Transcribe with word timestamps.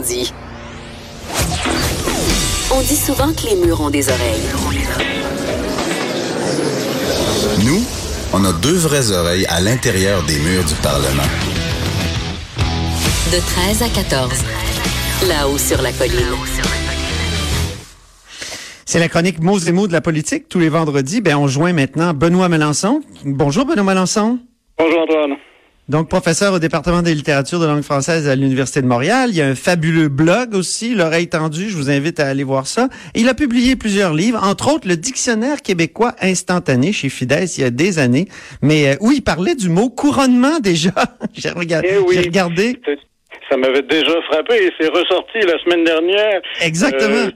dit. 0.00 0.32
On 2.72 2.80
dit 2.80 2.96
souvent 2.96 3.32
que 3.32 3.46
les 3.48 3.56
murs 3.56 3.80
ont 3.80 3.90
des 3.90 4.08
oreilles. 4.08 4.48
Nous, 7.64 7.84
on 8.32 8.44
a 8.44 8.52
deux 8.52 8.76
vraies 8.76 9.10
oreilles 9.10 9.46
à 9.48 9.60
l'intérieur 9.60 10.22
des 10.24 10.38
murs 10.38 10.64
du 10.64 10.74
Parlement. 10.74 11.28
De 13.32 13.38
13 13.38 13.82
à 13.82 13.88
14. 13.88 14.32
Là-haut 15.28 15.58
sur 15.58 15.82
la 15.82 15.92
colline. 15.92 16.34
C'est 18.86 18.98
la 18.98 19.08
chronique 19.08 19.40
mots 19.40 19.58
et 19.58 19.72
mots 19.72 19.86
de 19.86 19.92
la 19.92 20.00
politique. 20.00 20.48
Tous 20.48 20.58
les 20.58 20.68
vendredis, 20.68 21.20
ben, 21.20 21.36
on 21.36 21.46
joint 21.46 21.72
maintenant 21.72 22.12
Benoît 22.14 22.48
Melançon. 22.48 23.02
Bonjour, 23.24 23.64
Benoît 23.66 23.84
Melançon. 23.84 24.40
Bonjour, 24.78 25.02
Antoine. 25.02 25.36
Donc, 25.90 26.08
professeur 26.08 26.54
au 26.54 26.60
département 26.60 27.02
des 27.02 27.14
littératures 27.14 27.58
de 27.58 27.66
langue 27.66 27.82
française 27.82 28.28
à 28.28 28.36
l'Université 28.36 28.80
de 28.80 28.86
Montréal. 28.86 29.30
Il 29.30 29.36
y 29.36 29.42
a 29.42 29.46
un 29.46 29.56
fabuleux 29.56 30.06
blog 30.06 30.54
aussi, 30.54 30.94
L'oreille 30.94 31.28
tendue. 31.28 31.68
Je 31.68 31.76
vous 31.76 31.90
invite 31.90 32.20
à 32.20 32.28
aller 32.28 32.44
voir 32.44 32.68
ça. 32.68 32.86
il 33.16 33.28
a 33.28 33.34
publié 33.34 33.74
plusieurs 33.74 34.14
livres, 34.14 34.38
entre 34.40 34.72
autres 34.72 34.86
le 34.86 34.94
Dictionnaire 34.94 35.62
québécois 35.62 36.12
instantané 36.22 36.92
chez 36.92 37.08
Fides 37.08 37.34
il 37.58 37.62
y 37.62 37.64
a 37.64 37.70
des 37.70 37.98
années. 37.98 38.26
Mais 38.62 38.90
euh, 38.90 38.96
où 39.00 39.10
il 39.10 39.22
parlait 39.22 39.56
du 39.56 39.68
mot 39.68 39.90
couronnement 39.90 40.58
déjà. 40.62 40.92
J'ai 41.34 41.50
regardé. 41.50 41.88
Eh 41.90 41.98
oui. 41.98 42.18
regardé. 42.20 42.78
Ça 43.50 43.56
m'avait 43.56 43.82
déjà 43.82 44.14
frappé 44.30 44.66
et 44.66 44.72
c'est 44.78 44.90
ressorti 44.90 45.40
la 45.40 45.58
semaine 45.58 45.82
dernière. 45.82 46.40
Exactement. 46.60 47.26
Euh, 47.26 47.30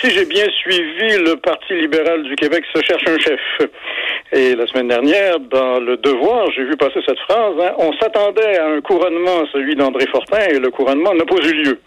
si 0.00 0.10
j'ai 0.10 0.24
bien 0.24 0.46
suivi, 0.62 1.18
le 1.18 1.36
Parti 1.36 1.74
libéral 1.74 2.22
du 2.22 2.34
Québec 2.36 2.64
se 2.74 2.80
cherche 2.82 3.04
un 3.06 3.18
chef. 3.18 3.40
Et 4.34 4.54
la 4.54 4.66
semaine 4.66 4.88
dernière, 4.88 5.38
dans 5.40 5.78
Le 5.78 5.98
Devoir, 5.98 6.50
j'ai 6.52 6.64
vu 6.64 6.74
passer 6.78 7.00
cette 7.06 7.18
phrase. 7.18 7.52
Hein, 7.60 7.72
on 7.76 7.92
s'attendait 7.98 8.58
à 8.58 8.66
un 8.66 8.80
couronnement, 8.80 9.44
celui 9.52 9.74
d'André 9.74 10.06
Fortin, 10.06 10.48
et 10.48 10.58
le 10.58 10.70
couronnement 10.70 11.12
n'a 11.12 11.26
pas 11.26 11.36
eu 11.36 11.52
lieu. 11.52 11.78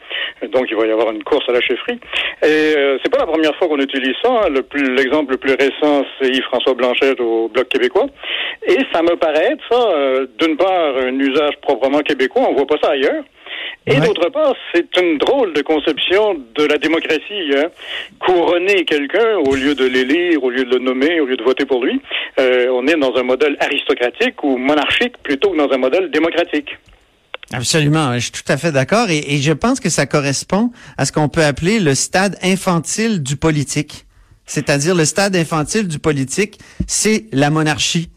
Donc, 0.53 0.67
il 0.69 0.77
va 0.77 0.85
y 0.85 0.91
avoir 0.91 1.11
une 1.11 1.23
course 1.23 1.49
à 1.49 1.53
la 1.53 1.61
chefferie. 1.61 1.99
Et 2.43 2.75
euh, 2.77 2.99
c'est 3.01 3.11
pas 3.11 3.17
la 3.17 3.25
première 3.25 3.55
fois 3.55 3.67
qu'on 3.67 3.79
utilise 3.79 4.13
ça. 4.21 4.29
Hein. 4.29 4.53
L'exemple 4.95 5.31
le 5.31 5.37
plus 5.37 5.55
récent, 5.55 6.05
c'est 6.19 6.29
Yves-François 6.29 6.75
Blanchet 6.75 7.19
au 7.19 7.47
Bloc 7.47 7.67
québécois. 7.67 8.05
Et 8.67 8.77
ça 8.93 9.01
me 9.01 9.15
paraît, 9.15 9.57
ça, 9.67 9.89
euh, 9.95 10.27
d'une 10.37 10.55
part, 10.55 10.97
un 10.97 11.17
usage 11.19 11.55
proprement 11.63 12.01
québécois. 12.01 12.43
On 12.47 12.53
voit 12.53 12.67
pas 12.67 12.77
ça 12.79 12.91
ailleurs. 12.91 13.23
Et 13.87 13.99
d'autre 13.99 14.29
part, 14.29 14.55
c'est 14.73 14.97
une 14.97 15.19
drôle 15.19 15.53
de 15.53 15.61
conception 15.61 16.33
de 16.33 16.63
la 16.65 16.77
démocratie. 16.77 17.51
Hein. 17.55 17.67
Couronner 18.19 18.83
quelqu'un 18.83 19.37
au 19.45 19.55
lieu 19.55 19.75
de 19.75 19.85
l'élire, 19.85 20.43
au 20.43 20.49
lieu 20.49 20.65
de 20.65 20.71
le 20.71 20.79
nommer, 20.79 21.19
au 21.19 21.25
lieu 21.25 21.37
de 21.37 21.43
voter 21.43 21.65
pour 21.65 21.83
lui, 21.83 22.01
euh, 22.39 22.67
on 22.71 22.87
est 22.87 22.97
dans 22.97 23.15
un 23.15 23.23
modèle 23.23 23.55
aristocratique 23.59 24.43
ou 24.43 24.57
monarchique 24.57 25.17
plutôt 25.21 25.51
que 25.51 25.57
dans 25.57 25.71
un 25.71 25.77
modèle 25.77 26.09
démocratique. 26.09 26.77
Absolument, 27.53 28.15
je 28.15 28.19
suis 28.21 28.31
tout 28.31 28.51
à 28.51 28.57
fait 28.57 28.71
d'accord 28.71 29.11
et, 29.11 29.19
et 29.19 29.37
je 29.37 29.53
pense 29.53 29.79
que 29.79 29.89
ça 29.89 30.07
correspond 30.07 30.71
à 30.97 31.05
ce 31.05 31.11
qu'on 31.11 31.29
peut 31.29 31.43
appeler 31.43 31.79
le 31.79 31.93
stade 31.93 32.37
infantile 32.41 33.21
du 33.21 33.35
politique. 33.35 34.05
C'est-à-dire 34.47 34.95
le 34.95 35.05
stade 35.05 35.35
infantile 35.35 35.87
du 35.87 35.99
politique, 35.99 36.57
c'est 36.87 37.25
la 37.31 37.51
monarchie. 37.51 38.09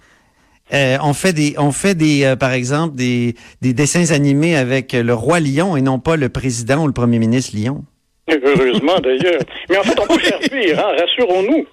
Euh, 0.72 0.97
on 1.02 1.14
fait 1.14 1.33
des, 1.33 1.55
on 1.58 1.72
fait 1.72 1.94
des, 1.94 2.24
euh, 2.24 2.36
par 2.36 2.52
exemple, 2.52 2.94
des, 2.94 3.34
des 3.62 3.72
dessins 3.72 4.12
animés 4.14 4.56
avec 4.56 4.92
le 4.92 5.14
roi 5.14 5.41
lion 5.41 5.77
et 5.77 5.80
non 5.83 5.98
pas 5.98 6.16
le 6.16 6.28
président 6.28 6.84
ou 6.84 6.86
le 6.86 6.92
premier 6.92 7.19
ministre 7.19 7.56
lion. 7.56 7.84
Heureusement 8.30 8.98
d'ailleurs. 9.02 9.41
Mais 9.70 9.78
en 9.78 9.83
fait, 9.83 9.98
on 9.98 10.06
peut 10.06 10.19
faire 10.20 10.38
pire, 10.41 10.78
hein? 10.78 10.92
rassurons-nous. 10.98 11.66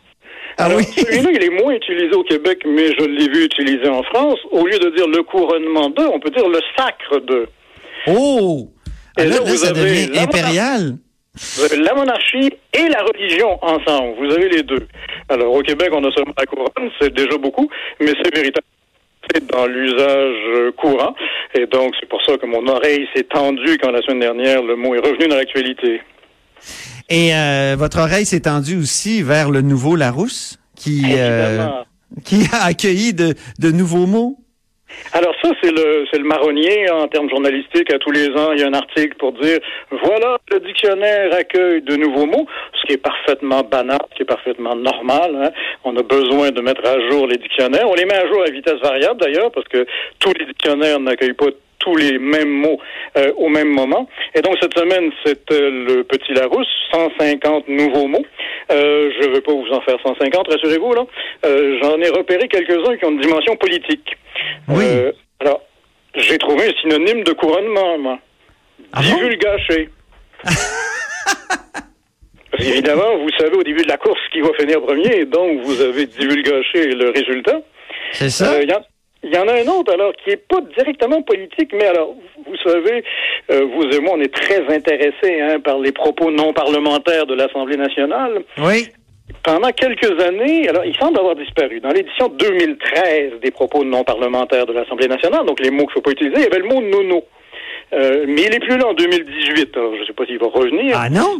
Ah 0.57 0.65
Alors, 0.65 0.77
oui? 0.77 0.85
celui-là, 0.85 1.29
il 1.33 1.43
est 1.43 1.61
moins 1.61 1.73
utilisé 1.73 2.15
au 2.15 2.23
Québec, 2.23 2.59
mais 2.65 2.87
je 2.97 3.03
l'ai 3.05 3.27
vu 3.27 3.43
utilisé 3.43 3.89
en 3.89 4.03
France. 4.03 4.39
Au 4.52 4.65
lieu 4.65 4.79
de 4.79 4.89
dire 4.95 5.07
le 5.07 5.21
couronnement 5.23 5.89
de, 5.89 6.02
on 6.03 6.19
peut 6.21 6.30
dire 6.30 6.47
le 6.47 6.59
sacre 6.77 7.19
de. 7.27 7.47
Oh! 8.07 8.69
Et 9.17 9.21
Ah, 9.21 9.25
là, 9.25 9.30
là, 9.31 9.35
là, 9.35 9.41
vous 9.45 9.57
ça 9.57 9.69
avez 9.71 9.81
devient 9.81 10.11
la 10.13 10.21
impérial. 10.21 10.97
Vous 11.57 11.63
avez 11.65 11.75
la 11.83 11.93
monarchie 11.93 12.49
et 12.73 12.87
la 12.87 13.03
religion 13.03 13.59
ensemble. 13.61 14.15
Vous 14.19 14.33
avez 14.33 14.47
les 14.47 14.63
deux. 14.63 14.87
Alors, 15.27 15.53
au 15.53 15.61
Québec, 15.61 15.89
on 15.91 16.02
a 16.05 16.11
seulement 16.13 16.33
la 16.37 16.45
couronne, 16.45 16.89
c'est 17.02 17.13
déjà 17.13 17.37
beaucoup, 17.37 17.67
mais 17.99 18.13
c'est 18.23 18.33
véritable. 18.33 18.65
C'est 19.31 19.45
dans 19.52 19.65
l'usage 19.65 20.71
courant. 20.77 21.15
Et 21.53 21.65
donc, 21.67 21.93
c'est 21.99 22.08
pour 22.08 22.21
ça 22.23 22.37
que 22.37 22.45
mon 22.45 22.67
oreille 22.67 23.08
s'est 23.15 23.23
tendue 23.23 23.77
quand 23.81 23.91
la 23.91 24.02
semaine 24.02 24.19
dernière, 24.19 24.61
le 24.61 24.75
mot 24.75 24.95
est 24.95 24.99
revenu 24.99 25.27
dans 25.27 25.36
l'actualité. 25.36 26.02
Et 27.09 27.35
euh, 27.35 27.75
votre 27.77 27.99
oreille 27.99 28.25
s'est 28.25 28.41
tendue 28.41 28.77
aussi 28.77 29.21
vers 29.21 29.52
le 29.52 29.61
nouveau 29.61 29.95
Larousse, 29.95 30.59
qui, 30.75 31.03
euh, 31.17 31.67
qui 32.23 32.47
a 32.52 32.65
accueilli 32.65 33.14
de, 33.14 33.35
de 33.59 33.71
nouveaux 33.71 34.08
mots? 34.08 34.37
Alors 35.13 35.33
ça, 35.41 35.49
c'est 35.61 35.71
le 35.71 36.05
c'est 36.11 36.19
le 36.19 36.25
marronnier 36.25 36.89
en 36.91 37.07
termes 37.07 37.29
journalistiques. 37.29 37.91
À 37.93 37.99
tous 37.99 38.11
les 38.11 38.29
ans, 38.29 38.51
il 38.53 38.59
y 38.59 38.63
a 38.63 38.67
un 38.67 38.73
article 38.73 39.15
pour 39.17 39.31
dire 39.33 39.59
voilà, 39.91 40.37
le 40.51 40.59
dictionnaire 40.59 41.33
accueille 41.33 41.81
de 41.81 41.95
nouveaux 41.95 42.25
mots, 42.25 42.45
ce 42.79 42.85
qui 42.85 42.93
est 42.93 42.97
parfaitement 42.97 43.61
banal, 43.63 43.99
ce 44.11 44.15
qui 44.15 44.21
est 44.23 44.25
parfaitement 44.25 44.75
normal. 44.75 45.35
hein. 45.41 45.51
On 45.83 45.95
a 45.97 46.03
besoin 46.03 46.51
de 46.51 46.61
mettre 46.61 46.85
à 46.85 46.99
jour 47.09 47.27
les 47.27 47.37
dictionnaires. 47.37 47.89
On 47.89 47.95
les 47.95 48.05
met 48.05 48.15
à 48.15 48.27
jour 48.27 48.41
à 48.45 48.51
vitesse 48.51 48.79
variable 48.81 49.19
d'ailleurs, 49.19 49.51
parce 49.51 49.67
que 49.67 49.85
tous 50.19 50.33
les 50.37 50.45
dictionnaires 50.45 50.99
n'accueillent 50.99 51.33
pas 51.33 51.47
tous 51.85 51.95
les 51.95 52.17
mêmes 52.17 52.49
mots 52.49 52.79
euh, 53.17 53.31
au 53.37 53.47
même 53.47 53.69
moment. 53.69 54.09
Et 54.33 54.41
donc 54.41 54.57
cette 54.59 54.77
semaine, 54.77 55.11
c'est 55.23 55.51
euh, 55.51 55.85
le 55.87 56.03
Petit 56.03 56.33
Larousse, 56.33 56.67
150 56.91 57.67
nouveaux 57.69 58.07
mots. 58.07 58.25
Euh, 58.71 59.11
je 59.21 59.27
ne 59.27 59.33
vais 59.33 59.41
pas 59.41 59.53
vous 59.53 59.69
en 59.71 59.81
faire 59.81 59.97
150, 60.03 60.47
rassurez-vous 60.47 60.93
là. 60.93 61.05
Euh, 61.45 61.77
J'en 61.81 61.99
ai 62.01 62.09
repéré 62.09 62.47
quelques-uns 62.47 62.97
qui 62.97 63.05
ont 63.05 63.11
une 63.11 63.21
dimension 63.21 63.55
politique. 63.55 64.17
Oui. 64.67 64.85
Alors, 65.39 65.61
j'ai 66.15 66.37
trouvé 66.39 66.69
un 66.69 66.73
synonyme 66.81 67.23
de 67.23 67.33
couronnement, 67.33 67.97
moi. 67.99 68.19
Ah 68.91 69.02
bon? 69.02 69.15
Divulgaché. 69.15 69.89
Parce 72.52 72.63
qu'évidemment, 72.63 73.17
vous 73.17 73.29
savez 73.37 73.55
au 73.55 73.63
début 73.63 73.83
de 73.83 73.89
la 73.89 73.97
course 73.97 74.19
qui 74.31 74.41
va 74.41 74.49
finir 74.59 74.81
premier, 74.81 75.25
donc 75.25 75.61
vous 75.61 75.81
avez 75.81 76.05
divulgaché 76.07 76.87
le 76.93 77.09
résultat. 77.11 77.59
C'est 78.13 78.29
ça? 78.29 78.61
Il 78.63 78.73
il 79.25 79.33
y 79.33 79.37
en 79.37 79.47
a 79.47 79.53
un 79.53 79.67
autre, 79.67 79.91
alors, 79.93 80.13
qui 80.23 80.30
est 80.30 80.37
pas 80.47 80.61
directement 80.77 81.21
politique, 81.23 81.71
mais 81.73 81.86
alors, 81.87 82.15
vous 82.47 82.55
savez, 82.63 83.03
euh, 83.52 83.65
vous 83.73 83.83
et 83.89 83.99
moi, 83.99 84.13
on 84.15 84.21
est 84.21 84.33
très 84.33 84.61
intéressés 84.73 85.41
hein, 85.41 85.59
par 85.59 85.80
les 85.80 85.91
propos 85.91 86.31
non 86.31 86.53
parlementaires 86.53 87.25
de 87.25 87.33
l'Assemblée 87.33 87.77
nationale. 87.77 88.43
Oui. 88.59 88.87
Pendant 89.43 89.71
quelques 89.71 90.19
années, 90.23 90.69
alors, 90.69 90.85
il 90.85 90.95
semble 90.95 91.19
avoir 91.19 91.35
disparu. 91.35 91.80
Dans 91.80 91.89
l'édition 91.89 92.27
2013 92.30 93.39
des 93.41 93.52
propos 93.52 93.83
non 93.83 94.03
parlementaires 94.03 94.65
de 94.67 94.73
l'Assemblée 94.73 95.08
nationale, 95.08 95.45
donc 95.45 95.59
les 95.59 95.71
mots 95.71 95.80
qu'il 95.85 95.87
ne 95.87 95.93
faut 95.93 96.02
pas 96.02 96.11
utiliser, 96.11 96.35
il 96.37 96.43
y 96.43 96.45
avait 96.47 96.59
le 96.59 96.67
mot 96.67 96.81
nono. 96.81 97.23
Euh, 97.93 98.25
mais 98.27 98.43
il 98.43 98.53
est 98.53 98.59
plus 98.59 98.77
là 98.77 98.87
en 98.87 98.93
2018. 98.93 99.75
Alors, 99.77 99.95
je 99.95 100.02
ne 100.02 100.05
sais 100.05 100.14
pas 100.14 100.25
s'il 100.25 100.37
va 100.39 100.47
revenir. 100.47 100.95
Ah 100.99 101.09
non? 101.09 101.37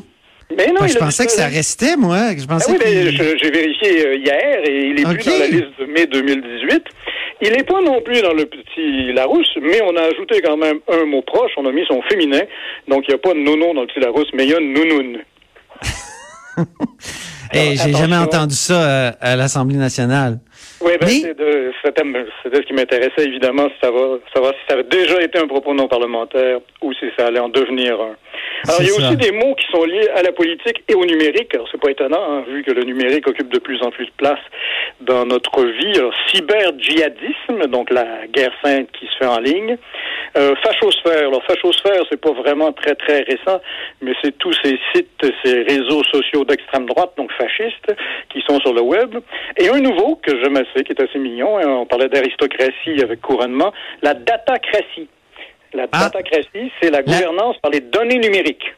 mais 0.56 0.68
non, 0.68 0.74
Moi, 0.80 0.88
je 0.88 0.98
pensais 1.00 1.26
que 1.26 1.32
ça 1.32 1.48
restait, 1.48 1.96
moi. 1.98 2.18
Je 2.38 2.44
Ah 2.48 2.54
pensais 2.54 2.72
oui, 2.72 2.78
mais 2.80 2.92
qu'il- 2.92 3.18
je- 3.18 3.38
j'ai 3.42 3.50
vérifié 3.52 4.06
euh, 4.06 4.16
hier 4.16 4.60
et 4.68 4.78
il 4.90 5.00
est 5.00 5.04
plus 5.04 5.26
dans 5.26 5.40
la 5.40 5.48
liste 5.48 5.80
de 5.80 5.86
mai 5.86 6.06
2018. 6.06 6.84
Il 7.42 7.52
n'est 7.52 7.64
pas 7.64 7.82
non 7.82 8.02
plus 8.02 8.22
dans 8.22 8.34
le 8.34 8.46
petit 8.46 9.14
Larousse, 9.14 9.58
mais 9.62 9.82
on 9.84 9.96
a 9.98 10.04
ajouté 10.04 10.42
quand 10.42 10.58
même 10.58 10.80
un 10.90 11.06
mot 11.06 11.22
proche. 11.22 11.52
On 11.58 11.66
a 11.66 11.72
mis 11.72 11.86
son 11.86 12.02
féminin. 12.04 12.42
Donc, 12.88 13.04
il 13.08 13.12
n'y 13.12 13.16
a 13.16 13.18
pas 13.18 13.34
de 13.34 13.40
nono 13.40 13.74
dans 13.74 13.82
le 13.82 13.88
petit 13.88 14.00
Larousse, 14.00 14.30
mais 14.34 14.46
il 14.46 14.52
y 14.52 14.56
a 14.56 14.60
nounoun. 14.60 15.20
Eh, 17.54 17.76
j'ai 17.78 17.94
jamais 17.94 18.18
entendu 18.18 18.56
ça 18.56 18.82
euh, 18.82 19.12
à 19.22 19.36
l'Assemblée 19.36 19.78
nationale. 19.78 20.40
Oui, 20.86 20.92
ben, 21.02 21.08
Mais- 21.08 21.22
c'est 21.22 21.38
de- 21.38 21.72
ce 22.54 22.62
qui 22.62 22.74
m'intéressait, 22.74 23.24
évidemment, 23.26 23.68
si 23.70 23.76
savoir, 23.82 24.20
savoir 24.34 24.54
si 24.54 24.60
ça 24.68 24.76
avait 24.76 24.84
déjà 24.84 25.20
été 25.22 25.40
un 25.40 25.48
propos 25.48 25.74
non 25.74 25.88
parlementaire 25.88 26.60
ou 26.82 26.94
si 26.94 27.06
ça 27.18 27.26
allait 27.28 27.40
en 27.40 27.50
devenir 27.50 28.00
un. 28.00 28.16
Alors, 28.68 28.82
il 28.82 28.86
y 28.86 28.90
a 28.90 28.94
ça. 28.94 29.08
aussi 29.08 29.18
des 29.18 29.32
mots 29.32 29.56
qui 29.56 29.66
sont 29.72 29.84
liés 29.84 30.08
à 30.16 30.22
la 30.22 30.32
politique 30.32 30.84
et 30.88 30.94
au 30.94 31.04
numérique. 31.06 31.54
Alors, 31.56 31.68
c'est 31.72 31.82
pas 31.82 31.90
étonnant, 31.90 32.22
hein, 32.22 32.44
vu 32.48 32.64
que 32.64 32.72
le 32.72 32.84
numérique 32.84 33.28
occupe 33.28 33.50
de 33.50 33.60
plus 33.60 33.82
en 33.82 33.90
plus 33.90 34.06
de 34.06 34.12
place 34.18 34.40
dans 35.02 35.26
notre 35.26 35.64
vie. 35.64 35.98
Alors, 35.98 36.14
cyber-djihadisme, 36.32 37.68
donc 37.68 37.90
la 37.90 38.28
guerre 38.28 38.54
sainte 38.64 38.88
qui 39.00 39.08
se 39.08 39.18
fait 39.18 39.26
en 39.26 39.40
ligne. 39.40 39.78
Euh, 40.38 40.54
fachosphère. 40.64 41.28
Alors, 41.30 41.44
fachosphère, 41.46 42.04
c'est 42.10 42.20
pas 42.20 42.32
vraiment 42.34 42.72
très, 42.74 42.96
très 42.96 43.22
récent, 43.22 43.60
mais 44.02 44.14
c'est 44.24 44.38
tous 44.38 44.54
ces 44.64 44.78
sites, 44.94 45.26
ces 45.44 45.62
réseaux 45.64 46.04
sociaux 46.12 46.44
d'extrême 46.44 46.86
droite, 46.86 47.12
donc 47.18 47.32
fascistes, 47.34 47.94
qui 48.30 48.42
sont 48.48 48.60
sur 48.60 48.74
le 48.74 48.82
web. 48.82 49.16
Et 49.58 49.70
un 49.70 49.80
nouveau, 49.80 50.16
que 50.22 50.32
j'aime 50.44 50.58
qui 50.84 50.92
est 50.92 51.02
assez 51.02 51.20
mignon, 51.20 51.58
hein, 51.58 51.68
on 51.68 51.86
parlait 51.86 52.10
d'aristocratie 52.10 53.02
avec 53.04 53.22
couronnement, 53.22 53.72
la 54.02 54.14
datacratie. 54.14 55.08
La 55.74 55.88
Ah. 55.92 56.04
datacratie, 56.06 56.72
c'est 56.82 56.90
la 56.90 57.00
La- 57.00 57.04
gouvernance 57.04 57.58
par 57.62 57.72
les 57.72 57.82
données 57.82 58.20
numériques. 58.20 58.74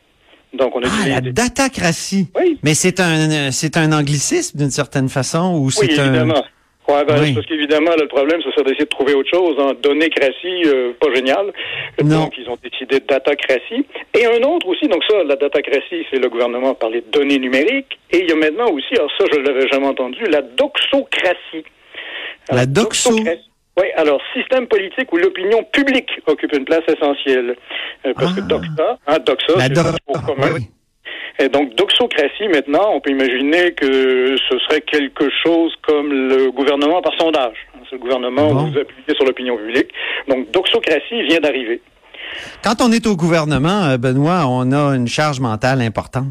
Donc, 0.53 0.75
on 0.75 0.81
Ah, 0.83 0.87
utilise 0.87 1.09
la 1.15 1.21
des- 1.21 1.31
datacratie. 1.33 2.27
Oui. 2.35 2.57
Mais 2.63 2.73
c'est 2.73 2.99
un, 2.99 3.51
c'est 3.51 3.77
un 3.77 3.91
anglicisme 3.91 4.57
d'une 4.57 4.71
certaine 4.71 5.09
façon 5.09 5.55
ou 5.57 5.65
Oui, 5.65 5.71
c'est 5.73 5.99
un. 5.99 6.05
évidemment. 6.07 6.43
Ouais, 6.87 7.03
ben, 7.03 7.19
Oui. 7.21 7.33
Parce 7.33 7.45
qu'évidemment, 7.47 7.91
le 7.99 8.07
problème, 8.07 8.39
c'est 8.41 8.63
d'essayer 8.63 8.85
de 8.85 8.89
trouver 8.89 9.13
autre 9.13 9.29
chose. 9.29 9.57
Hein. 9.59 9.73
Donnécratie, 9.83 10.63
euh, 10.67 10.93
pas 10.97 11.13
génial. 11.13 11.51
Non. 12.01 12.23
Donc, 12.23 12.33
ils 12.37 12.49
ont 12.49 12.57
décidé 12.63 13.01
de 13.01 13.05
datacratie. 13.05 13.85
Et 14.17 14.25
un 14.25 14.41
autre 14.47 14.67
aussi, 14.69 14.87
donc 14.87 15.03
ça, 15.03 15.21
la 15.25 15.35
datacratie, 15.35 16.05
c'est 16.09 16.17
le 16.17 16.29
gouvernement 16.29 16.73
par 16.75 16.89
les 16.89 17.01
données 17.01 17.39
numériques. 17.39 17.99
Et 18.11 18.19
il 18.19 18.29
y 18.29 18.31
a 18.31 18.35
maintenant 18.35 18.69
aussi, 18.71 18.95
alors 18.95 19.11
ça, 19.17 19.25
je 19.33 19.37
l'avais 19.39 19.67
jamais 19.67 19.87
entendu, 19.87 20.23
la 20.29 20.41
doxocratie. 20.41 21.65
La 22.49 22.61
Alors, 22.61 22.67
doxo? 22.67 23.11
Oui, 23.79 23.85
alors 23.95 24.19
système 24.33 24.65
politique 24.67 25.11
où 25.13 25.17
l'opinion 25.17 25.63
publique 25.71 26.09
occupe 26.25 26.51
une 26.53 26.65
place 26.65 26.81
essentielle. 26.87 27.55
Euh, 28.05 28.13
parce 28.15 28.33
que 28.33 28.39
Ah. 28.41 28.47
doxa, 28.47 28.97
hein, 29.07 29.17
doxa, 29.25 29.53
La 29.57 29.63
c'est 29.65 29.73
do- 29.73 30.19
commun. 30.25 30.49
oui. 30.55 30.67
Et 31.39 31.49
donc, 31.49 31.75
doxocratie, 31.75 32.47
maintenant, 32.51 32.93
on 32.95 32.99
peut 33.01 33.11
imaginer 33.11 33.71
que 33.73 34.35
ce 34.49 34.57
serait 34.59 34.81
quelque 34.81 35.29
chose 35.43 35.71
comme 35.87 36.11
le 36.11 36.49
gouvernement 36.51 36.99
par 37.03 37.13
sondage. 37.19 37.55
C'est 37.87 37.97
le 37.97 37.99
gouvernement 38.01 38.51
Bon. 38.51 38.63
où 38.63 38.71
vous 38.71 38.79
appuyez 38.79 39.13
sur 39.15 39.23
l'opinion 39.25 39.55
publique. 39.57 39.91
Donc, 40.27 40.49
doxocratie 40.51 41.21
vient 41.27 41.39
d'arriver. 41.39 41.79
Quand 42.63 42.81
on 42.81 42.91
est 42.91 43.05
au 43.05 43.15
gouvernement, 43.15 43.83
euh, 43.85 43.97
Benoît, 43.97 44.45
on 44.47 44.71
a 44.71 44.95
une 44.95 45.07
charge 45.07 45.39
mentale 45.39 45.81
importante. 45.81 46.25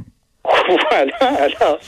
Voilà. 0.91 1.17
Alors, 1.21 1.79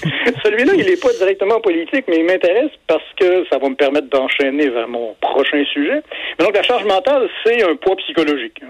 celui-là, 0.45 0.73
il 0.77 0.87
n'est 0.87 0.97
pas 0.97 1.13
directement 1.19 1.61
politique, 1.61 2.05
mais 2.09 2.19
il 2.19 2.25
m'intéresse 2.25 2.71
parce 2.87 3.05
que 3.19 3.45
ça 3.51 3.59
va 3.59 3.69
me 3.69 3.75
permettre 3.75 4.09
d'enchaîner 4.09 4.69
vers 4.69 4.89
mon 4.89 5.15
prochain 5.21 5.65
sujet. 5.73 6.03
Mais 6.39 6.45
donc, 6.45 6.55
la 6.55 6.63
charge 6.63 6.85
mentale, 6.85 7.29
c'est 7.45 7.63
un 7.63 7.75
poids 7.77 7.97
psychologique. 7.97 8.61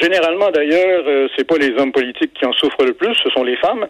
Généralement, 0.00 0.50
d'ailleurs, 0.50 1.04
euh, 1.06 1.28
c'est 1.36 1.46
pas 1.46 1.58
les 1.58 1.70
hommes 1.78 1.92
politiques 1.92 2.32
qui 2.34 2.46
en 2.46 2.52
souffrent 2.52 2.84
le 2.84 2.94
plus, 2.94 3.14
ce 3.22 3.30
sont 3.30 3.44
les 3.44 3.56
femmes. 3.56 3.86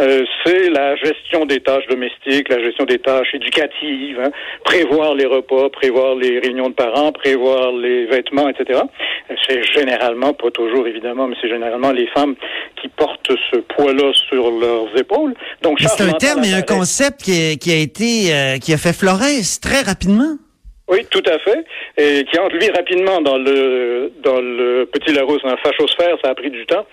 Euh, 0.00 0.24
c'est 0.44 0.70
la 0.70 0.96
gestion 0.96 1.44
des 1.44 1.60
tâches 1.60 1.86
domestiques, 1.88 2.48
la 2.48 2.60
gestion 2.60 2.84
des 2.84 2.98
tâches 2.98 3.34
éducatives, 3.34 4.20
hein. 4.20 4.30
prévoir 4.64 5.14
les 5.14 5.26
repas, 5.26 5.68
prévoir 5.70 6.14
les 6.14 6.38
réunions 6.38 6.70
de 6.70 6.74
parents, 6.74 7.12
prévoir 7.12 7.72
les 7.72 8.06
vêtements, 8.06 8.48
etc. 8.48 8.80
C'est 9.46 9.62
généralement, 9.72 10.32
pas 10.32 10.50
toujours 10.50 10.86
évidemment, 10.86 11.26
mais 11.26 11.36
c'est 11.40 11.48
généralement 11.48 11.90
les 11.90 12.06
femmes 12.08 12.34
qui 12.80 12.88
portent 12.88 13.32
ce 13.50 13.56
poids-là 13.56 14.12
sur 14.28 14.50
leurs 14.50 14.86
épaules. 15.02 15.34
Donc, 15.62 15.78
C'est 15.80 16.02
un 16.02 16.12
terme 16.12 16.44
et 16.44 16.54
un 16.54 16.62
concept 16.62 17.22
qui, 17.22 17.70
a 17.70 17.76
été, 17.76 18.34
euh, 18.34 18.58
qui 18.58 18.72
a 18.72 18.78
fait 18.78 18.92
florès 18.92 19.60
très 19.60 19.82
rapidement. 19.82 20.38
Oui, 20.92 21.06
tout 21.10 21.22
à 21.26 21.38
fait. 21.38 21.64
Et 21.96 22.24
qui 22.24 22.38
entre 22.38 22.56
lui 22.56 22.68
rapidement 22.68 23.22
dans 23.22 23.38
le 23.38 24.12
dans 24.22 24.40
le 24.40 24.84
petit 24.92 25.14
Larousse, 25.14 25.40
un 25.44 25.56
fachosphère, 25.56 26.18
ça 26.22 26.30
a 26.30 26.34
pris 26.34 26.50
du 26.50 26.66
temps. 26.66 26.84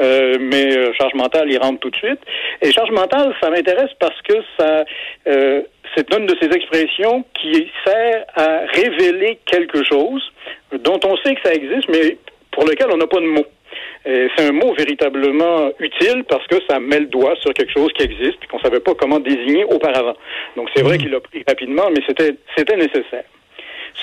Euh, 0.00 0.36
mais 0.38 0.76
euh, 0.76 0.92
charge 0.92 1.14
mentale, 1.14 1.50
il 1.50 1.58
rentre 1.58 1.80
tout 1.80 1.90
de 1.90 1.96
suite. 1.96 2.20
Et 2.62 2.70
charge 2.70 2.90
mentale, 2.90 3.34
ça 3.40 3.50
m'intéresse 3.50 3.90
parce 3.98 4.20
que 4.22 4.34
ça 4.58 4.84
euh, 5.26 5.62
c'est 5.96 6.14
une 6.14 6.26
de 6.26 6.36
ces 6.40 6.48
expressions 6.48 7.24
qui 7.34 7.68
sert 7.84 8.24
à 8.36 8.60
révéler 8.74 9.40
quelque 9.46 9.82
chose 9.82 10.22
dont 10.72 11.00
on 11.04 11.16
sait 11.16 11.34
que 11.34 11.40
ça 11.42 11.52
existe, 11.52 11.88
mais 11.88 12.16
pour 12.52 12.64
lequel 12.64 12.88
on 12.92 12.96
n'a 12.96 13.08
pas 13.08 13.20
de 13.20 13.26
mots. 13.26 13.46
C'est 14.04 14.46
un 14.48 14.52
mot 14.52 14.72
véritablement 14.74 15.70
utile 15.80 16.24
parce 16.28 16.46
que 16.46 16.56
ça 16.68 16.78
met 16.80 17.00
le 17.00 17.06
doigt 17.06 17.34
sur 17.42 17.52
quelque 17.52 17.72
chose 17.72 17.90
qui 17.94 18.04
existe 18.04 18.38
et 18.42 18.46
qu'on 18.50 18.58
savait 18.60 18.80
pas 18.80 18.94
comment 18.94 19.18
désigner 19.20 19.64
auparavant. 19.64 20.14
Donc 20.56 20.68
c'est 20.74 20.82
vrai 20.82 20.96
qu'il 20.98 21.10
l'a 21.10 21.20
pris 21.20 21.42
rapidement, 21.46 21.90
mais 21.90 22.00
c'était 22.06 22.34
c'était 22.56 22.76
nécessaire. 22.76 23.24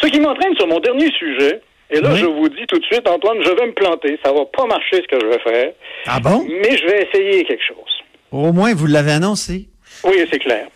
Ce 0.01 0.07
qui 0.07 0.19
m'entraîne 0.19 0.55
sur 0.57 0.67
mon 0.67 0.79
dernier 0.79 1.09
sujet, 1.11 1.61
et 1.89 1.99
là 2.01 2.09
Oui. 2.13 2.19
je 2.19 2.25
vous 2.25 2.49
dis 2.49 2.65
tout 2.67 2.77
de 2.77 2.85
suite, 2.85 3.07
Antoine, 3.07 3.37
je 3.43 3.49
vais 3.51 3.65
me 3.67 3.71
planter, 3.71 4.19
ça 4.23 4.31
va 4.33 4.45
pas 4.45 4.65
marcher 4.65 4.97
ce 4.97 5.07
que 5.07 5.19
je 5.19 5.25
vais 5.27 5.39
faire, 5.39 5.71
Ah 6.07 6.19
bon? 6.19 6.45
mais 6.61 6.75
je 6.77 6.85
vais 6.85 7.07
essayer 7.09 7.43
quelque 7.45 7.63
chose. 7.63 8.03
Au 8.31 8.51
moins, 8.51 8.73
vous 8.75 8.87
l'avez 8.87 9.11
annoncé. 9.11 9.67
Oui, 10.03 10.15
c'est 10.31 10.39
clair. 10.39 10.67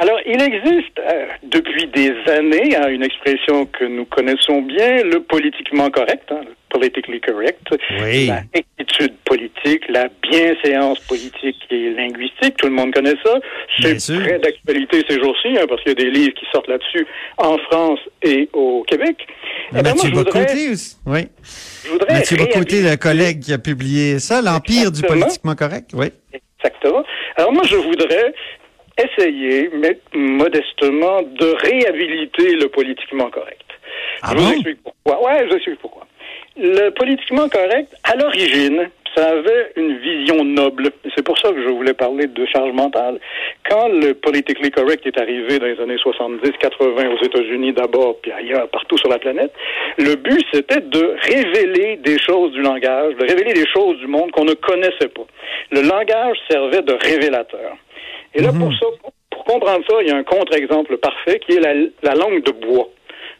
Alors, 0.00 0.20
il 0.26 0.40
existe 0.40 0.96
euh, 1.00 1.26
depuis 1.42 1.88
des 1.88 2.12
années 2.30 2.76
hein, 2.76 2.88
une 2.88 3.02
expression 3.02 3.66
que 3.66 3.84
nous 3.84 4.04
connaissons 4.04 4.62
bien, 4.62 5.02
le 5.02 5.20
politiquement 5.20 5.90
correct, 5.90 6.22
hein, 6.30 6.40
le 6.46 6.54
politically 6.70 7.20
correct, 7.20 7.66
Oui. 8.00 8.26
la 8.28 8.42
rectitude 8.54 9.14
politique, 9.24 9.82
la 9.88 10.08
bienséance 10.22 11.00
politique 11.00 11.56
et 11.70 11.90
linguistique, 11.90 12.56
tout 12.58 12.66
le 12.68 12.74
monde 12.74 12.94
connaît 12.94 13.16
ça. 13.24 13.40
Bien 13.80 13.98
C'est 13.98 14.20
très 14.20 14.38
d'actualité 14.38 15.02
ces 15.08 15.18
jours-ci, 15.20 15.48
hein, 15.58 15.64
parce 15.68 15.82
qu'il 15.82 15.90
y 15.98 16.00
a 16.00 16.04
des 16.04 16.10
livres 16.10 16.34
qui 16.34 16.46
sortent 16.52 16.68
là-dessus 16.68 17.04
en 17.38 17.58
France 17.58 17.98
et 18.22 18.48
au 18.52 18.84
Québec. 18.86 19.16
Eh 19.70 19.82
ben, 19.82 19.82
moi, 19.82 19.92
Mathieu 19.94 20.10
je 20.10 20.14
voudrais, 20.14 20.40
Bocoté 20.42 20.70
aussi. 20.70 20.96
Oui. 21.06 21.20
je 21.84 21.90
voudrais 21.90 22.14
Mathieu 22.14 22.36
Bocoté, 22.36 22.82
le 22.82 22.96
collègue 22.96 23.40
qui 23.40 23.52
a 23.52 23.58
publié 23.58 24.20
ça, 24.20 24.42
l'Empire 24.42 24.92
du 24.92 25.02
politiquement 25.02 25.56
correct. 25.56 25.90
Oui. 25.94 26.06
Exactement. 26.60 27.02
Alors 27.36 27.52
moi, 27.52 27.62
je 27.64 27.76
voudrais 27.76 28.32
essayer, 28.98 29.70
mais 29.72 29.98
modestement, 30.14 31.22
de 31.22 31.54
réhabiliter 31.62 32.56
le 32.56 32.68
politiquement 32.68 33.30
correct. 33.30 33.64
Ah 34.22 34.30
je 34.32 34.38
vous 34.38 34.52
explique 34.52 34.82
pourquoi. 34.82 35.24
Ouais, 35.24 35.38
je 35.44 35.48
vous 35.48 35.56
explique 35.56 35.80
pourquoi. 35.80 36.06
Le 36.56 36.90
politiquement 36.90 37.48
correct, 37.48 37.94
à 38.02 38.16
l'origine, 38.16 38.88
ça 39.14 39.28
avait 39.30 39.72
une 39.76 39.98
vision 39.98 40.44
noble. 40.44 40.90
C'est 41.14 41.24
pour 41.24 41.38
ça 41.38 41.50
que 41.52 41.62
je 41.62 41.68
voulais 41.68 41.94
parler 41.94 42.26
de 42.26 42.46
charge 42.46 42.72
mentale. 42.72 43.18
Quand 43.68 43.88
le 43.88 44.14
politically 44.14 44.70
correct 44.70 45.06
est 45.06 45.18
arrivé 45.20 45.58
dans 45.58 45.66
les 45.66 45.80
années 45.80 45.96
70-80 45.96 47.08
aux 47.08 47.24
États-Unis 47.24 47.72
d'abord, 47.72 48.16
puis 48.20 48.32
ailleurs, 48.32 48.68
partout 48.68 48.98
sur 48.98 49.08
la 49.08 49.18
planète, 49.18 49.52
le 49.98 50.14
but, 50.16 50.44
c'était 50.52 50.80
de 50.80 51.16
révéler 51.22 51.96
des 51.96 52.18
choses 52.18 52.52
du 52.52 52.60
langage, 52.60 53.14
de 53.16 53.26
révéler 53.26 53.52
des 53.52 53.66
choses 53.72 53.98
du 53.98 54.06
monde 54.06 54.30
qu'on 54.32 54.44
ne 54.44 54.54
connaissait 54.54 55.08
pas. 55.08 55.26
Le 55.70 55.82
langage 55.82 56.36
servait 56.50 56.82
de 56.82 56.92
révélateur. 56.92 57.76
Et 58.34 58.42
là, 58.42 58.52
pour 58.52 58.72
ça, 58.74 58.86
pour 59.30 59.44
comprendre 59.44 59.84
ça, 59.88 59.96
il 60.02 60.08
y 60.08 60.10
a 60.10 60.16
un 60.16 60.24
contre-exemple 60.24 60.96
parfait 60.98 61.38
qui 61.40 61.52
est 61.52 61.60
la, 61.60 61.74
la 62.02 62.14
langue 62.14 62.42
de 62.42 62.52
bois, 62.52 62.88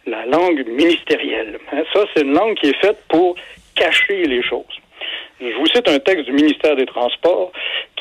la 0.06 0.26
langue 0.26 0.67
ministérielle. 0.67 1.58
Hein, 1.73 1.82
Ça, 1.93 2.05
c'est 2.14 2.23
une 2.23 2.35
langue 2.35 2.55
qui 2.56 2.69
est 2.69 2.81
faite 2.81 2.99
pour 3.08 3.35
cacher 3.75 4.25
les 4.25 4.43
choses. 4.43 4.64
Je 5.40 5.56
vous 5.56 5.67
cite 5.67 5.88
un 5.88 5.99
texte 6.00 6.25
du 6.25 6.32
ministère 6.32 6.75
des 6.75 6.87
Transports 6.87 7.52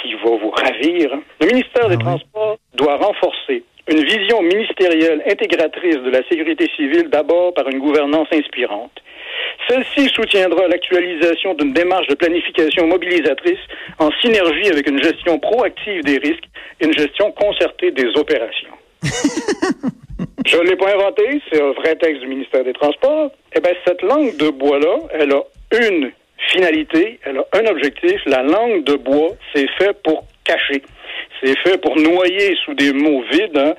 qui 0.02 0.14
va 0.16 0.38
vous 0.38 0.50
ravir. 0.50 1.12
Le 1.40 1.48
ministère 1.48 1.88
des 1.88 1.96
oui. 1.96 2.04
Transports 2.04 2.58
doit 2.74 2.98
renforcer 2.98 3.64
une 3.88 4.04
vision 4.04 4.42
ministérielle 4.42 5.24
intégratrice 5.30 5.98
de 5.98 6.10
la 6.10 6.28
sécurité 6.28 6.70
civile 6.76 7.10
d'abord 7.10 7.54
par 7.54 7.70
une 7.70 7.80
gouvernance 7.80 8.28
inspirante. 8.34 8.92
Celle-ci 9.68 10.10
soutiendra 10.14 10.68
l'actualisation 10.68 11.54
d'une 11.56 11.74
démarche 11.74 12.08
de 12.08 12.16
planification 12.16 12.88
mobilisatrice 12.88 13.60
en 14.00 14.10
synergie 14.22 14.70
avec 14.70 14.88
une 14.90 15.02
gestion 15.02 15.40
proactive 15.40 16.04
des 16.04 16.18
risques 16.18 16.46
et 16.80 16.86
une 16.86 16.98
gestion 16.98 17.32
concertée 17.34 17.92
des 17.92 18.08
opérations. 18.16 18.74
Je 20.46 20.58
ne 20.58 20.64
l'ai 20.64 20.76
pas 20.76 20.94
inventé, 20.94 21.42
c'est 21.52 21.62
un 21.62 21.72
vrai 21.72 21.96
texte 21.96 22.22
du 22.22 22.28
ministère 22.28 22.64
des 22.64 22.74
Transports. 22.74 23.32
Eh 23.54 23.60
bien, 23.60 23.74
cette 23.86 24.02
langue 24.02 24.36
de 24.38 24.50
bois-là, 24.50 25.00
elle 25.12 25.34
a 25.34 25.44
une 25.74 26.12
finalité, 26.52 27.20
elle 27.24 27.40
a 27.40 27.46
un 27.54 27.66
objectif. 27.66 28.22
La 28.26 28.44
langue 28.44 28.84
de 28.86 28.96
bois, 28.96 29.32
c'est 29.54 29.68
fait 29.78 29.94
pour 30.04 30.24
cacher. 30.46 30.82
C'est 31.42 31.58
fait 31.60 31.78
pour 31.80 31.96
noyer 31.98 32.56
sous 32.66 32.74
des 32.74 32.94
mots 32.94 33.24
vides, 33.32 33.58
hein, 33.58 33.76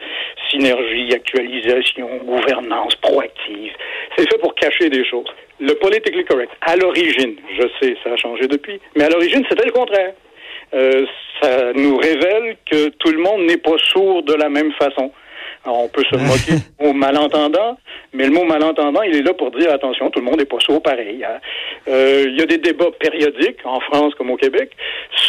synergie, 0.51 1.13
actualisation, 1.13 2.09
gouvernance, 2.25 2.95
proactive. 2.97 3.73
C'est 4.17 4.31
fait 4.31 4.39
pour 4.39 4.55
cacher 4.55 4.89
des 4.91 5.05
choses. 5.05 5.27
Le 5.61 5.75
politically 5.75 6.25
correct, 6.25 6.53
à 6.61 6.77
l'origine, 6.77 7.35
je 7.59 7.67
sais, 7.81 7.97
ça 8.05 8.13
a 8.13 8.17
changé 8.17 8.47
depuis, 8.47 8.81
mais 8.95 9.05
à 9.05 9.09
l'origine, 9.09 9.45
c'était 9.49 9.67
le 9.67 9.73
contraire. 9.73 10.13
Euh, 10.75 11.07
ça 11.41 11.73
nous 11.73 11.97
révèle 11.97 12.57
que 12.71 12.91
tout 12.91 13.11
le 13.11 13.19
monde 13.19 13.43
n'est 13.43 13.57
pas 13.57 13.77
sourd 13.79 14.23
de 14.23 14.35
la 14.35 14.49
même 14.49 14.73
façon. 14.73 15.11
Alors, 15.69 15.85
on 15.85 15.89
peut 15.89 16.05
se 16.11 16.17
moquer 16.17 16.53
du 16.63 16.63
mot 16.87 16.95
malentendant, 16.95 17.77
mais 18.15 18.25
le 18.25 18.31
mot 18.31 18.45
malentendant, 18.45 19.03
il 19.03 19.17
est 19.17 19.23
là 19.23 19.35
pour 19.35 19.51
dire 19.51 19.71
attention, 19.71 20.09
tout 20.09 20.21
le 20.21 20.25
monde 20.25 20.39
n'est 20.39 20.47
pas 20.47 20.59
sourd 20.61 20.83
pareil. 20.83 21.23
hein. 21.23 21.39
Euh, 21.89 22.25
il 22.27 22.39
y 22.39 22.43
a 22.43 22.47
des 22.47 22.57
débats 22.57 22.91
périodiques, 22.99 23.59
en 23.65 23.79
France 23.81 24.15
comme 24.15 24.31
au 24.31 24.37
Québec, 24.37 24.71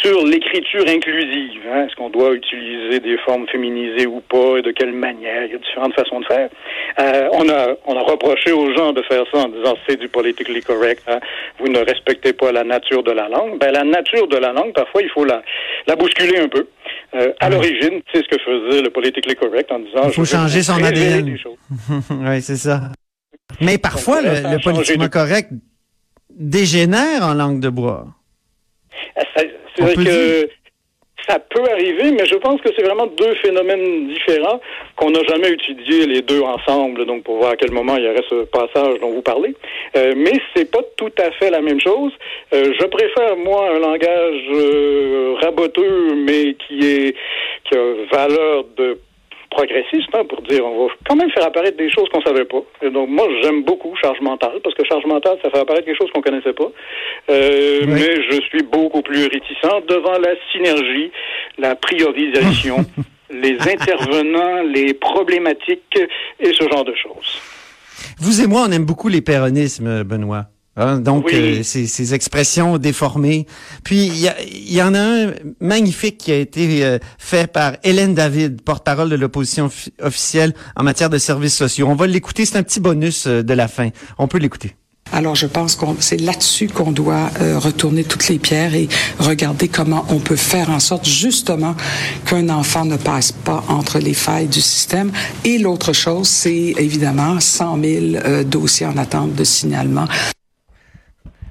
sur 0.02 0.24
l'écriture 0.26 0.86
inclusive. 0.88 1.60
hein. 1.70 1.86
Est-ce 1.86 1.96
qu'on 1.98 2.10
doit 2.10 2.32
utiliser 2.34 3.02
des 3.02 3.18
formes 3.18 3.48
féminisées 3.50 4.08
ou 4.08 4.22
pas, 4.22 4.58
et 4.60 4.62
de 4.62 4.72
quelle 4.72 4.94
manière? 4.94 5.44
Il 5.44 5.52
y 5.52 5.56
a 5.56 5.58
différentes 5.58 5.94
façons 5.94 6.22
de 6.22 6.26
faire. 6.26 6.50
Euh, 7.00 7.28
on, 7.34 7.50
a, 7.50 7.76
on 7.86 7.98
a 7.98 8.02
reproché 8.02 8.54
aux 8.54 8.74
gens 8.74 8.94
de 8.94 9.02
faire 9.04 9.24
ça 9.34 9.40
en 9.40 9.50
disant 9.50 9.76
c'est 9.90 10.00
du 10.00 10.08
politically 10.08 10.62
correct, 10.62 11.04
hein. 11.10 11.20
vous 11.60 11.68
ne 11.68 11.80
respectez 11.80 12.32
pas 12.32 12.54
la 12.54 12.64
nature 12.64 13.04
de 13.04 13.12
la 13.12 13.28
langue. 13.28 13.58
Ben, 13.60 13.72
la 13.74 13.84
nature 13.84 14.28
de 14.30 14.38
la 14.38 14.54
langue, 14.54 14.72
parfois, 14.74 15.02
il 15.02 15.10
faut 15.10 15.26
la, 15.26 15.42
la 15.86 15.98
bousculer 15.98 16.40
un 16.40 16.48
peu. 16.48 16.66
Euh, 17.16 17.34
à 17.40 17.50
l'origine, 17.50 18.02
c'est 18.14 18.20
ce 18.24 18.28
que 18.30 18.38
faisait 18.44 18.82
le 18.84 18.90
politically 18.92 19.36
correct 19.36 19.72
en 19.72 19.80
disant 19.80 20.04
Il 20.06 20.14
faut 20.14 20.26
je 20.26 20.32
changer 20.32 20.62
son 20.62 20.84
ADN. 20.84 21.36
oui, 22.12 22.42
c'est 22.42 22.56
ça. 22.58 22.92
Mais 23.62 23.78
parfois, 23.80 24.22
Donc, 24.22 24.32
le, 24.32 24.64
politiquement 24.64 25.06
de- 25.06 25.10
correct 25.10 25.50
dégénère 26.30 27.24
en 27.24 27.34
langue 27.34 27.60
de 27.60 27.70
bois. 27.70 28.08
Ah, 29.16 29.22
C'est 29.76 29.82
vrai 29.82 29.96
que 29.96 30.50
ça 31.30 31.38
peut 31.40 31.64
arriver, 31.72 32.12
mais 32.12 32.26
je 32.26 32.36
pense 32.36 32.60
que 32.62 32.70
c'est 32.76 32.84
vraiment 32.84 33.06
deux 33.06 33.36
phénomènes 33.36 34.08
différents 34.08 34.60
qu'on 34.96 35.12
n'a 35.12 35.24
jamais 35.24 35.52
étudiés 35.52 36.08
les 36.08 36.22
deux 36.22 36.42
ensemble, 36.42 37.06
donc 37.06 37.24
pour 37.24 37.38
voir 37.38 37.52
à 37.52 37.56
quel 37.56 37.72
moment 37.72 37.98
il 37.98 38.06
y 38.06 38.08
aurait 38.08 38.26
ce 38.30 38.46
passage 38.46 39.00
dont 39.00 39.12
vous 39.12 39.22
parlez. 39.22 39.54
Euh, 39.96 40.14
mais 40.18 40.34
c'est 40.56 40.72
pas 40.72 40.82
tout 40.98 41.12
à 41.20 41.30
fait 41.32 41.52
la 41.52 41.62
même 41.62 41.80
chose. 41.80 42.12
Euh, 42.54 42.74
je 42.80 42.86
préfère 42.86 43.38
moi 43.38 43.70
un 43.76 43.80
langage 43.80 44.42
euh, 44.54 45.36
raboteux, 45.42 46.16
mais 46.16 46.56
qui 46.56 46.80
est 46.80 47.16
qui 47.66 47.78
a 47.78 47.94
valeur 48.12 48.66
de 48.76 48.98
progressiste, 49.50 50.10
hein, 50.14 50.24
pour 50.28 50.42
dire 50.44 50.66
on 50.66 50.88
va 50.88 50.94
quand 51.08 51.16
même 51.16 51.32
faire 51.32 51.46
apparaître 51.46 51.78
des 51.78 51.92
choses 51.92 52.08
qu'on 52.10 52.22
savait 52.22 52.46
pas. 52.46 52.62
Et 52.82 52.90
donc 52.90 53.10
moi 53.10 53.28
j'aime 53.42 53.64
beaucoup 53.64 53.96
charge 54.02 54.20
mentale 54.22 54.60
parce 54.64 54.76
que 54.76 54.86
charge 54.86 55.06
mentale 55.06 55.38
ça 55.44 55.50
fait 55.50 55.60
apparaître 55.60 55.86
quelque 55.86 55.98
chose 55.98 56.12
qu'on 56.14 56.22
connaissait 56.22 56.54
pas. 56.54 56.72
Euh, 57.30 57.80
Oui. 57.82 57.88
Mais 57.88 58.22
je 58.32 58.42
suis 58.50 58.64
beaucoup 58.64 59.02
plus 59.02 59.24
réticent 59.24 59.86
devant 59.88 60.18
la 60.20 60.34
synergie, 60.52 61.12
la 61.58 61.76
priorisation, 61.76 62.78
les 63.30 63.58
intervenants, 63.62 64.62
les 64.64 64.94
problématiques 64.94 66.00
et 66.40 66.54
ce 66.54 66.68
genre 66.70 66.86
de 66.86 66.94
choses. 66.96 67.42
Vous 68.20 68.42
et 68.42 68.48
moi, 68.48 68.66
on 68.68 68.72
aime 68.72 68.86
beaucoup 68.86 69.08
les 69.10 69.22
péronismes, 69.22 70.04
Benoît. 70.04 70.46
Hein, 70.78 71.00
donc, 71.00 71.26
Oui. 71.26 71.34
euh, 71.36 71.64
ces, 71.64 71.88
ces 71.88 72.14
expressions 72.14 72.78
déformées. 72.78 73.46
Puis, 73.84 74.06
il 74.08 74.18
y, 74.18 74.28
a- 74.30 74.42
il 74.42 74.72
y 74.74 74.82
en 74.82 74.94
a 74.94 75.00
un 75.02 75.32
magnifique 75.60 76.18
qui 76.18 76.32
a 76.32 76.38
été 76.38 76.86
euh, 76.86 77.00
fait 77.18 77.52
par 77.52 77.74
Hélène 77.84 78.14
David, 78.16 78.62
porte-parole 78.62 79.10
de 79.10 79.16
l'opposition 79.16 79.68
offi- 79.68 79.92
officielle 80.02 80.54
en 80.78 80.84
matière 80.84 81.10
de 81.10 81.18
services 81.18 81.56
sociaux. 81.56 81.88
On 81.90 81.96
va 81.96 82.08
l'écouter, 82.08 82.46
c'est 82.46 82.58
un 82.58 82.64
petit 82.64 82.80
bonus 82.80 83.28
euh, 83.28 83.44
de 83.44 83.54
la 83.54 83.68
fin. 83.68 83.90
On 84.18 84.28
peut 84.30 84.38
l'écouter. 84.38 84.76
Alors, 85.12 85.34
je 85.36 85.48
pense 85.48 85.76
qu'on 85.76 85.96
c'est 86.00 86.18
là-dessus 86.22 86.68
qu'on 86.68 86.92
doit 86.92 87.32
euh, 87.42 87.58
retourner 87.58 88.04
toutes 88.04 88.28
les 88.30 88.38
pierres 88.38 88.76
et 88.76 88.88
regarder 89.18 89.68
comment 89.68 90.06
on 90.10 90.20
peut 90.20 90.36
faire 90.36 90.70
en 90.70 90.80
sorte 90.80 91.06
justement 91.10 91.76
qu'un 92.28 92.48
enfant 92.50 92.86
ne 92.86 92.96
passe 92.96 93.32
pas 93.32 93.64
entre 93.70 93.98
les 93.98 94.14
failles 94.14 94.48
du 94.48 94.62
système. 94.62 95.12
Et 95.44 95.58
l'autre 95.58 95.94
chose, 95.94 96.28
c'est 96.30 96.76
évidemment 96.78 97.40
100 97.40 97.82
000 97.84 98.06
euh, 98.24 98.44
dossiers 98.44 98.86
en 98.86 98.98
attente 98.98 99.34
de 99.34 99.44
signalement. 99.44 100.06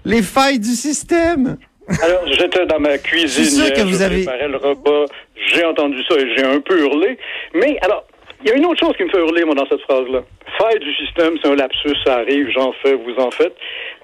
Les 0.08 0.22
failles 0.22 0.58
du 0.58 0.74
système! 0.74 1.58
Alors, 2.02 2.26
j'étais 2.32 2.66
dans 2.66 2.80
ma 2.80 2.98
cuisine 2.98 3.64
hier, 3.64 3.72
que 3.74 3.80
vous 3.82 3.98
je 3.98 4.02
avez- 4.02 4.24
préparais 4.24 4.48
le 4.48 4.56
repas, 4.56 5.04
j'ai 5.52 5.64
entendu 5.64 6.02
ça 6.08 6.16
et 6.16 6.34
j'ai 6.36 6.44
un 6.44 6.60
peu 6.60 6.78
hurlé. 6.80 7.18
Mais 7.54 7.78
alors, 7.82 8.04
il 8.42 8.48
y 8.48 8.52
a 8.52 8.56
une 8.56 8.66
autre 8.66 8.80
chose 8.84 8.96
qui 8.96 9.04
me 9.04 9.10
fait 9.10 9.18
hurler, 9.18 9.44
moi, 9.44 9.54
dans 9.54 9.66
cette 9.68 9.80
phrase-là. 9.82 10.22
Faille 10.58 10.78
du 10.80 10.94
système, 10.94 11.34
c'est 11.42 11.48
un 11.48 11.56
lapsus, 11.56 11.94
ça 12.04 12.16
arrive, 12.16 12.48
j'en 12.54 12.72
fais, 12.82 12.94
vous 12.94 13.14
en 13.18 13.30
faites. 13.30 13.54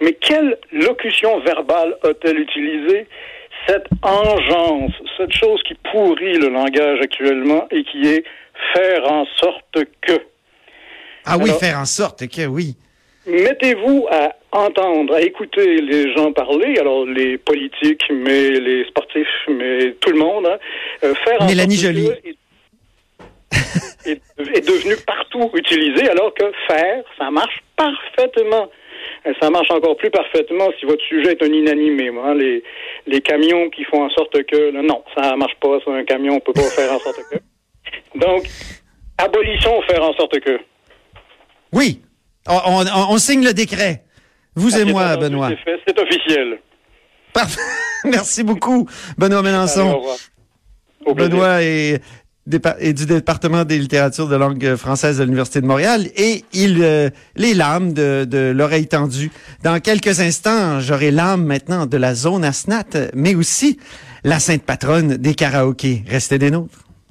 Mais 0.00 0.12
quelle 0.12 0.58
locution 0.72 1.40
verbale 1.40 1.96
a-t-elle 2.02 2.38
utilisée? 2.38 3.06
Cette 3.66 3.86
engeance, 4.02 4.92
cette 5.16 5.32
chose 5.32 5.62
qui 5.66 5.74
pourrit 5.90 6.36
le 6.38 6.48
langage 6.48 6.98
actuellement 7.02 7.66
et 7.70 7.82
qui 7.84 8.06
est 8.08 8.24
faire 8.74 9.10
en 9.10 9.24
sorte 9.40 9.84
que. 10.02 10.20
Ah 11.24 11.38
oui, 11.38 11.50
faire 11.58 11.78
en 11.78 11.86
sorte 11.86 12.28
que 12.28 12.46
oui. 12.46 12.76
Mettez-vous 13.26 14.06
à 14.10 14.34
entendre, 14.52 15.14
à 15.14 15.22
écouter 15.22 15.76
les 15.80 16.12
gens 16.14 16.32
parler, 16.32 16.76
alors 16.78 17.06
les 17.06 17.38
politiques, 17.38 18.02
mais 18.10 18.50
les 18.50 18.84
sportifs, 18.86 19.26
mais 19.48 19.92
tout 20.00 20.10
le 20.10 20.18
monde, 20.18 20.46
hein, 20.46 20.58
euh, 21.04 21.14
faire 21.24 21.40
en 21.42 21.46
Mélanie 21.46 21.76
sorte 21.76 21.94
que 21.94 22.00
Joly. 22.00 22.10
est, 22.24 24.10
est- 24.10 24.56
est 24.58 24.66
devenu 24.68 24.94
partout 25.06 25.50
utilisé, 25.54 26.08
alors 26.08 26.34
que 26.34 26.44
faire, 26.68 27.02
ça 27.18 27.30
marche 27.30 27.58
parfaitement. 27.76 28.68
Euh, 29.26 29.32
Ça 29.40 29.48
marche 29.50 29.70
encore 29.70 29.96
plus 29.96 30.10
parfaitement 30.10 30.68
si 30.78 30.84
votre 30.86 31.02
sujet 31.04 31.32
est 31.32 31.42
un 31.42 31.52
inanimé. 31.52 32.10
hein, 32.22 32.34
les, 32.34 32.62
les 33.06 33.20
camions 33.22 33.70
qui 33.70 33.84
font 33.84 34.02
en 34.04 34.10
sorte 34.10 34.42
que... 34.44 34.70
Non, 34.70 35.02
ça 35.14 35.34
marche 35.36 35.54
pas, 35.60 35.78
ça, 35.84 35.90
un 35.92 36.04
camion, 36.04 36.34
on 36.36 36.40
peut 36.40 36.52
pas 36.52 36.62
faire 36.62 36.92
en 36.92 36.98
sorte 36.98 37.20
que... 37.30 37.38
Donc, 38.18 38.44
abolissons 39.18 39.80
faire 39.82 40.02
en 40.04 40.12
sorte 40.14 40.38
que... 40.40 40.58
Oui. 41.72 42.00
On, 42.48 42.60
on- 42.84 43.12
on 43.14 43.18
signe 43.18 43.44
le 43.44 43.52
décret. 43.54 44.04
Vous 44.56 44.76
et 44.76 44.84
moi, 44.84 45.16
Benoît. 45.16 45.48
C'est 45.50 45.56
fait, 45.72 45.80
c'est 45.86 45.98
officiel. 45.98 46.58
Parfait. 47.32 47.60
Merci 48.04 48.42
beaucoup, 48.44 48.88
Benoît 49.18 49.42
Mélenchon. 49.42 50.00
Au. 51.06 51.14
Benoît 51.14 51.62
est 51.62 52.00
du 52.46 53.06
département 53.06 53.64
des 53.64 53.78
littératures 53.78 54.28
de 54.28 54.36
langue 54.36 54.76
française 54.76 55.18
de 55.18 55.24
l'Université 55.24 55.62
de 55.62 55.66
Montréal 55.66 56.08
et 56.14 56.44
il 56.52 56.82
euh, 56.82 57.08
les 57.36 57.54
lames 57.54 57.94
de, 57.94 58.26
de 58.28 58.52
l'oreille 58.54 58.86
tendue. 58.86 59.30
Dans 59.62 59.80
quelques 59.80 60.20
instants, 60.20 60.78
j'aurai 60.80 61.10
l'âme 61.10 61.44
maintenant 61.44 61.86
de 61.86 61.96
la 61.96 62.14
zone 62.14 62.44
Asnat, 62.44 62.84
mais 63.14 63.34
aussi 63.34 63.78
la 64.24 64.38
sainte 64.40 64.62
patronne 64.62 65.16
des 65.16 65.34
karaokés. 65.34 66.04
Restez 66.06 66.38
des 66.38 66.50
nôtres. 66.50 66.83